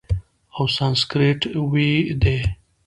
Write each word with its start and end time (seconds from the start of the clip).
او 0.55 0.63
سانسکریت 0.75 1.41
ویی 1.71 1.95
دی، 2.21 2.37